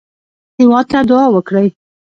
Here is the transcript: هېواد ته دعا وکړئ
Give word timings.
هېواد 0.59 0.85
ته 0.91 0.99
دعا 1.09 1.25
وکړئ 1.33 1.67